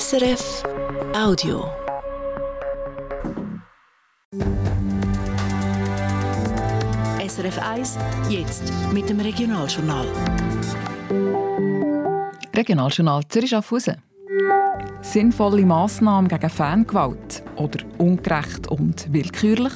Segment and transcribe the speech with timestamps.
[0.00, 0.62] SRF
[1.14, 1.70] Audio.
[7.18, 7.98] SRF 1,
[8.30, 10.06] jetzt mit dem Regionaljournal.
[12.56, 14.00] Regionaljournal Zürich Schaffhausen.
[15.02, 19.74] Sinnvolle Massnahmen gegen Fangewalt oder ungerecht und willkürlich?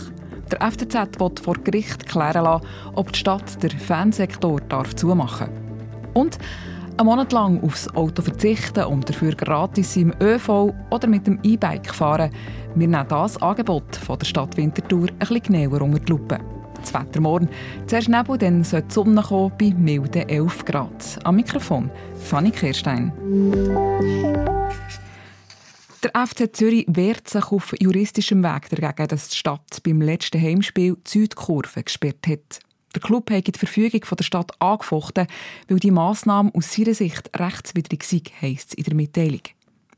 [0.51, 6.15] Der FCZ will vor Gericht klären lassen, ob die Stadt den Fansektor darf zumachen darf.
[6.15, 6.39] Und
[6.99, 11.95] einen Monat lang aufs Auto verzichten und dafür gratis im ÖV oder mit dem E-Bike
[11.95, 12.31] fahren.
[12.75, 16.39] Wir nehmen das Angebot von der Stadt Winterthur ein bisschen genauer unter die Lupe.
[16.81, 17.49] Das Wetter morgen.
[17.87, 21.19] Zuerst Nebel, dann soll die Sonne kommen bei milden 11 Grad.
[21.25, 23.13] Am Mikrofon Fanny Kirstein.
[26.03, 30.97] Der FC Zürich wehrt sich auf juristischem Weg dagegen, dass die Stadt beim letzten Heimspiel
[30.97, 32.61] die Südkurve gesperrt hat.
[32.97, 35.27] Der Club hat die Verfügung von der Stadt angefochten,
[35.69, 39.43] weil die Massnahme aus seiner Sicht rechtswidrig sei, heisst es in der Mitteilung.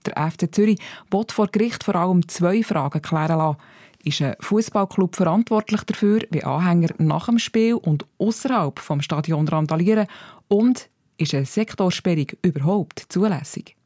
[0.04, 0.80] Der FC Zürich
[1.12, 3.58] will vor Gericht vor allem zwei Fragen klären lassen.
[4.02, 10.08] Ist ein Fußballclub verantwortlich dafür, wie Anhänger nach dem Spiel und außerhalb vom Stadion randalieren?
[10.48, 13.77] Und ist eine Sektorsperrung überhaupt zulässig?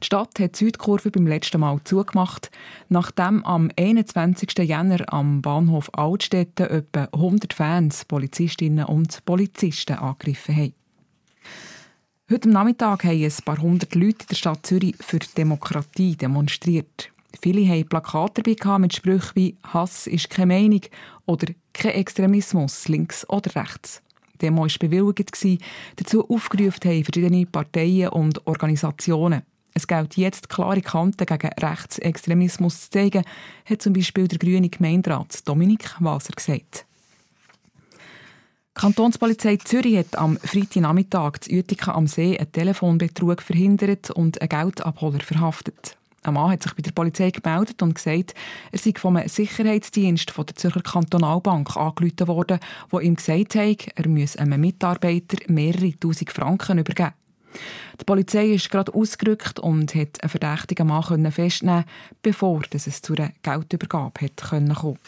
[0.00, 2.50] Die Stadt hat die Südkurve beim letzten Mal zugemacht,
[2.88, 4.50] nachdem am 21.
[4.58, 10.74] Jänner am Bahnhof Altstetten etwa 100 Fans Polizistinnen und Polizisten angegriffen haben.
[12.30, 17.10] Heute Nachmittag haben ein paar hundert Leute in der Stadt Zürich für Demokratie demonstriert.
[17.40, 20.82] Viele haben Plakate dabei mit Sprüchen wie «Hass ist keine Meinung»
[21.26, 24.02] oder «Kein Extremismus, links oder rechts».
[24.34, 25.32] Die Demo war bewilligt,
[25.96, 29.42] dazu aufgerufen haben verschiedene Parteien und Organisationen.
[29.78, 33.22] Es gilt jetzt klare Kanten gegen Rechtsextremismus zu zeigen,
[33.64, 36.84] hat zum Beispiel der grüne Gemeinderat Dominik Waser gesagt.
[37.94, 44.48] Die Kantonspolizei Zürich hat am Freitagnachmittag zu Utica am See einen Telefonbetrug verhindert und einen
[44.48, 45.96] Geldabholer verhaftet.
[46.24, 48.34] Ein Mann hat sich bei der Polizei gemeldet und gesagt,
[48.72, 52.58] er sei vom Sicherheitsdienst von der Zürcher Kantonalbank angerufen worden,
[52.90, 57.14] wo ihm gesagt hat, er müsse einem Mitarbeiter mehrere tausend Franken übergeben.
[58.00, 61.84] Die Polizei ist gerade ausgerückt und hat einen verdächtigen Mann festnehmen
[62.22, 64.98] bevor es zu einer Geldübergabe hat kommen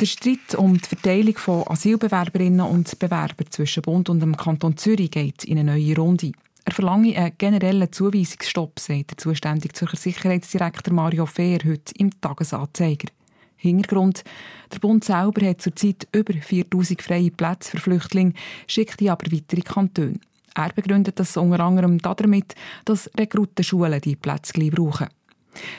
[0.00, 5.10] Der Streit um die Verteilung von Asylbewerberinnen und Bewerbern zwischen Bund und dem Kanton Zürich
[5.10, 6.32] geht in eine neue Runde.
[6.64, 13.08] Er verlange einen generellen Zuweisungsstopp, sagt der zuständige Zürcher Sicherheitsdirektor Mario Fehr heute im Tagesanzeiger.
[13.56, 14.24] Hintergrund.
[14.72, 18.34] Der Bund selber hat zurzeit über 4000 freie Plätze für Flüchtlinge,
[18.66, 20.18] schickt die aber weitere Kantone.
[20.54, 22.54] Er begründet das unter anderem damit,
[22.84, 25.08] dass Rekrutenschulen die Plätze brauchen.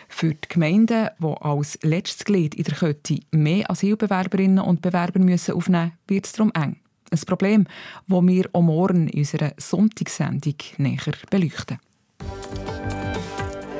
[0.08, 5.56] Für die Gemeinden, die als letztes Glied in der Kette mehr Asylbewerberinnen und Bewerber müssen
[5.56, 6.78] aufnehmen müssen, wird es darum eng.
[7.12, 7.68] Ein Problem,
[8.08, 11.80] das wir auch morgen in unserer Sonntagssendung näher beleuchten.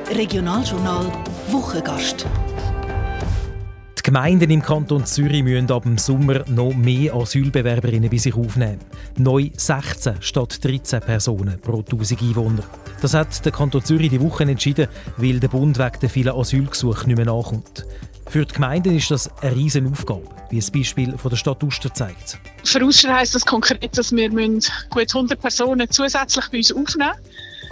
[0.10, 1.12] Regionaljournal
[1.50, 2.28] Wochengast.
[4.06, 8.80] Die Gemeinden im Kanton Zürich müssen ab dem Sommer noch mehr Asylbewerberinnen bei sich aufnehmen.
[9.18, 12.64] Neu 16 statt 13 Personen pro 1000 Einwohner.
[13.02, 17.08] Das hat der Kanton Zürich die Woche entschieden, weil der Bund wegen der vielen Asylgesuche
[17.08, 17.86] nicht mehr nachkommt.
[18.28, 21.94] Für die Gemeinden ist das eine riesige Aufgabe, wie das Beispiel von der Stadt Uster
[21.94, 22.40] zeigt.
[22.66, 27.14] Für Uster heisst das konkret, dass wir gut 100 Personen zusätzlich bei uns aufnehmen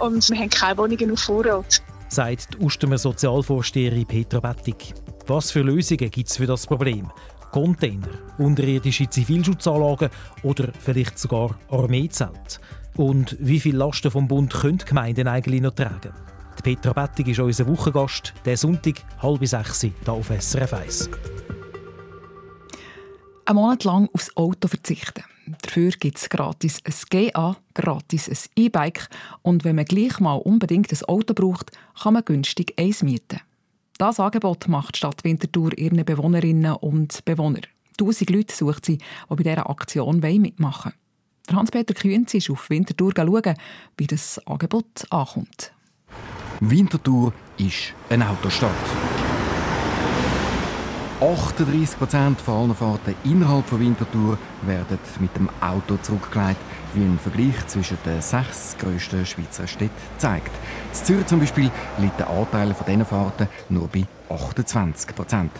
[0.00, 1.82] und wir haben keine Wohnungen auf Vorrat.
[2.08, 4.94] Sagt die Ustermer Sozialvorsteherin Petra Bettig.
[5.26, 7.10] Was für Lösungen gibt es für das Problem?
[7.52, 10.10] Container, unterirdische Zivilschutzanlagen
[10.42, 12.60] oder vielleicht sogar Armeezelt?
[12.96, 16.12] Und wie viel Lasten vom Bund können die Gemeinden eigentlich noch tragen?
[16.58, 21.10] Die Petra Bettig ist unser Wochengast, der Sonntag, halb sechs, hier auf SRF 1.
[23.44, 25.22] Einen Monat lang aufs Auto verzichten.
[25.62, 29.08] Dafür gibt es gratis ein GA, gratis ein E-Bike
[29.42, 33.40] und wenn man gleich mal unbedingt ein Auto braucht, kann man günstig eins mieten.
[34.02, 37.62] Das Angebot macht Stadt Winterthur ihren Bewohnerinnen und Bewohnern.
[37.96, 40.92] Tausend Leute sucht sie, die bei dieser Aktion mitmachen
[41.46, 41.56] wollen.
[41.56, 43.54] Hans-Peter Kühns ist auf Winterthur schauen,
[43.96, 45.72] wie das Angebot ankommt.
[46.58, 48.72] Winterthur ist eine Autostadt.
[51.20, 56.58] 38 Prozent von allen Fahrten innerhalb von Winterthur werden mit dem Auto zurückgelegt,
[56.94, 60.50] wie ein Vergleich zwischen den sechs grössten Schweizer Städten zeigt.
[60.88, 65.52] In Zürich zum Beispiel liegt der Anteil von diesen Fahrten nur bei 28 Prozent.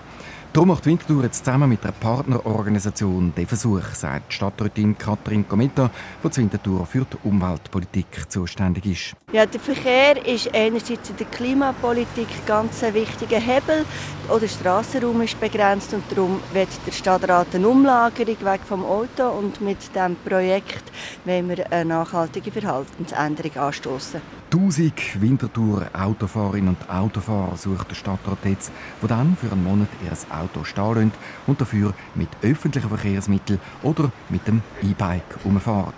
[0.53, 5.91] Darum macht Winterthur jetzt zusammen mit einer Partnerorganisation den Versuch, sagt Stadträtin Katrin Cometa,
[6.23, 9.17] die zu Winterthur für die Umweltpolitik zuständig ist.
[9.33, 13.87] Ja, der Verkehr ist einerseits in der Klimapolitik ganz ein wichtiger Hebel.
[14.29, 19.31] Auch der Strassenraum ist begrenzt und darum wird der Stadtrat eine Umlagerung weg vom Auto
[19.31, 20.85] und mit diesem Projekt
[21.25, 24.42] wollen wir eine nachhaltige Verhaltensänderung anstoßen.
[24.53, 28.71] Tausend Wintertour-Autofahrerinnen und Autofahrer sucht der Stadtrat jetzt,
[29.03, 31.13] die dann für einen Monat ihr Auto stehen lassen
[31.47, 35.95] und dafür mit öffentlichen Verkehrsmitteln oder mit dem E-Bike umfahren.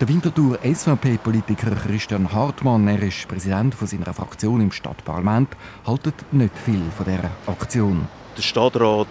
[0.00, 5.50] Der Winterthur SVP-Politiker Christian Hartmann, er ist Präsident von seiner Fraktion im Stadtparlament,
[5.86, 8.08] haltet nicht viel von dieser Aktion.
[8.36, 9.06] Der Stadtrat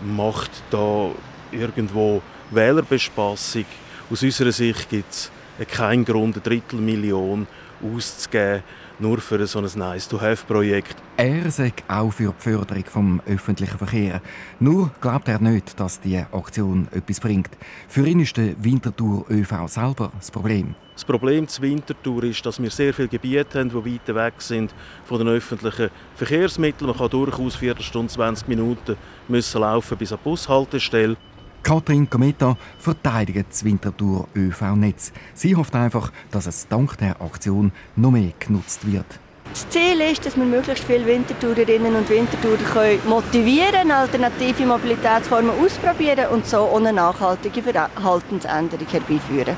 [0.00, 1.10] macht da
[1.50, 2.22] irgendwo
[2.52, 3.64] Wählerbespassung.
[4.08, 5.32] Aus unserer Sicht gibt es
[5.72, 7.48] keinen Grund, eine Drittelmillion
[7.82, 8.62] auszugeben,
[8.98, 10.96] nur für so ein Nice-to-have-Projekt.
[11.16, 14.20] Er sagt auch für die Förderung vom öffentlichen Verkehr.
[14.58, 17.50] Nur glaubt er nicht, dass die Aktion etwas bringt.
[17.88, 20.74] Für ihn ist der Winterthur ÖV selber das Problem.
[20.94, 24.74] Das Problem zur Winterthur ist, dass wir sehr viele Gebiete haben, die weit weg sind
[25.04, 26.90] von den öffentlichen Verkehrsmitteln.
[26.90, 31.16] Man kann durchaus 4 Stunden, 20 Minuten müssen laufen bis an die Bushaltestelle.
[31.62, 35.12] Katrin Cometa verteidigt das Winterthur ÖV-Netz.
[35.34, 39.06] Sie hofft einfach, dass es dank der Aktion noch mehr genutzt wird.
[39.52, 46.28] Das Ziel ist, dass wir möglichst viele Wintertourerinnen und Wintertourer motivieren können, alternative Mobilitätsformen ausprobieren
[46.30, 49.56] und so eine nachhaltige Verhaltensänderung herbeiführen.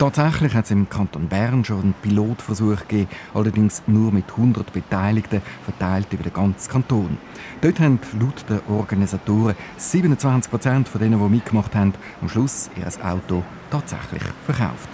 [0.00, 5.42] Tatsächlich hat es im Kanton Bern schon einen Pilotversuch gegeben, allerdings nur mit 100 Beteiligten,
[5.62, 7.18] verteilt über den ganzen Kanton.
[7.60, 11.92] Dort haben laut den Organisatoren 27 Prozent von denen, die mitgemacht haben,
[12.22, 14.88] am Schluss ihr Auto tatsächlich verkauft.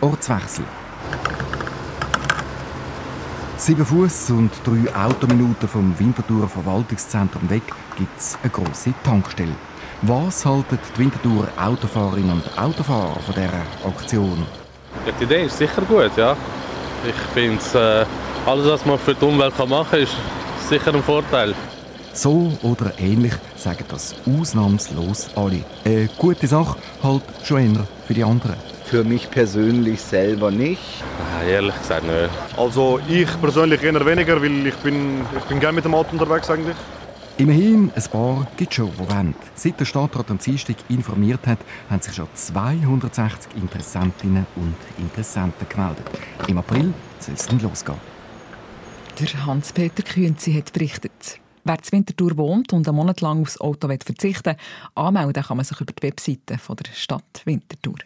[0.00, 0.64] Ortswechsel.
[3.56, 7.64] Sieben Fuß und drei Autominuten vom Winterthur Verwaltungszentrum weg
[7.96, 9.56] gibt es eine grosse Tankstelle.
[10.02, 14.46] Was halten die Winterthur Autofahrerinnen und Autofahrer von dieser Aktion?
[15.06, 16.36] Ja, die Idee ist sicher gut, ja.
[17.08, 20.14] Ich finde, äh, alles, was man für die Umwelt machen kann, ist
[20.68, 21.54] sicher ein Vorteil.
[22.12, 25.64] So oder ähnlich sagen das ausnahmslos alle.
[25.84, 28.56] Eine gute Sache halt schon eher für die anderen.
[28.84, 30.80] Für mich persönlich selber nicht.
[31.40, 32.30] Ah, ehrlich gesagt nicht.
[32.56, 36.50] Also ich persönlich eher weniger, weil ich bin, ich bin gerne mit dem Auto unterwegs
[36.50, 36.76] eigentlich.
[37.38, 39.34] Immerhin, ein paar gibt es schon, die wollen.
[39.54, 41.58] Seit der Stadtrat am Dienstag informiert hat,
[41.90, 46.06] haben sich schon 260 Interessentinnen und Interessenten gemeldet.
[46.48, 47.98] Im April soll es dann losgehen.
[49.20, 51.40] Der Hans-Peter Kühnzi hat berichtet.
[51.64, 54.56] Wer zur Winterthur wohnt und einen Monat lang aufs Auto verzichten will,
[54.94, 57.96] anmelden kann man sich über die Webseite der Stadt Winterthur.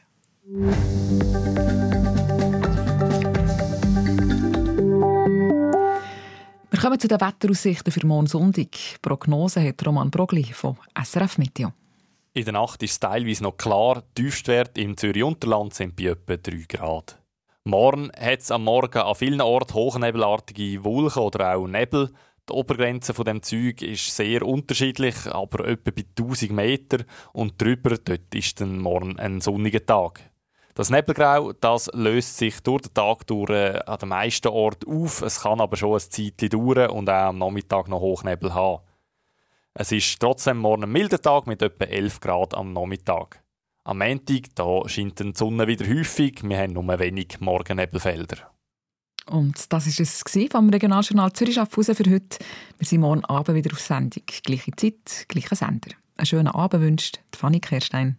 [6.80, 8.68] Wir kommen zu den Wetteraussichten für morgen Sonntag.
[9.02, 11.74] Prognose hat Roman Brogli von SRF Meteo.
[12.32, 14.02] In der Nacht ist es teilweise noch klar.
[14.14, 17.22] Tiefstwert im Zürich-Unterland sind bei etwa 3 Grad.
[17.64, 22.14] Morgen hat es am Morgen an vielen Orten hochnebelartige Wolken oder auch Nebel.
[22.48, 27.04] Die Obergrenze von dem Zeug ist sehr unterschiedlich, aber etwa bei 1000 Meter
[27.34, 30.29] und drüber dort ist dann morgen ein sonniger Tag.
[30.80, 35.20] Das Nebelgrau das löst sich durch den Tag durch äh, an den meisten Orten auf.
[35.20, 38.82] Es kann aber schon ein Zeitchen dauern und auch am Nachmittag noch Hochnebel haben.
[39.74, 43.42] Es ist trotzdem morgen ein milder Tag mit etwa 11 Grad am Nachmittag.
[43.84, 46.40] Am Montag da scheint die Sonne wieder häufig.
[46.44, 48.50] Wir haben nur wenig Morgennebelfelder.
[49.26, 52.38] Und das war es vom Regionaljournal Zürich Schaffhausen für heute.
[52.78, 54.22] Wir sind morgen Abend wieder auf Sendung.
[54.44, 55.90] Gleiche Zeit, gleicher Sender.
[56.16, 58.18] Einen schönen Abend wünscht Fanny Kerstein.